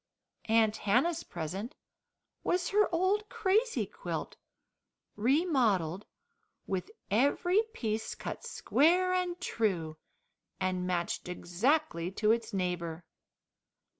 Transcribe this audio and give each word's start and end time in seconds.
Aunt 0.45 0.77
Hannah's 0.77 1.21
present 1.21 1.75
was 2.43 2.69
her 2.69 2.89
old 2.91 3.29
crazy 3.29 3.85
quilt, 3.85 4.35
remodelled, 5.15 6.07
with 6.65 6.89
every 7.11 7.61
piece 7.75 8.15
cut 8.15 8.43
square 8.43 9.13
and 9.13 9.39
true, 9.39 9.97
and 10.59 10.87
matched 10.87 11.29
exactly 11.29 12.09
to 12.13 12.31
its 12.31 12.51
neighbour. 12.51 13.05